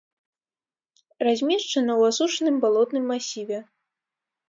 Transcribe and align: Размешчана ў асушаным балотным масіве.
Размешчана 1.27 1.91
ў 1.99 2.15
асушаным 2.15 2.55
балотным 2.67 3.03
масіве. 3.15 3.65